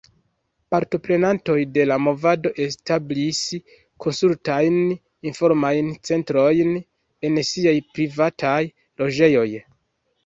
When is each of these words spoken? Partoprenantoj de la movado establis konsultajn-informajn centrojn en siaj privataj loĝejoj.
Partoprenantoj 0.75 1.57
de 1.73 1.83
la 1.89 1.97
movado 2.05 2.51
establis 2.65 3.41
konsultajn-informajn 4.05 5.93
centrojn 6.11 6.75
en 7.31 7.41
siaj 7.53 7.79
privataj 7.99 8.59
loĝejoj. 9.05 9.49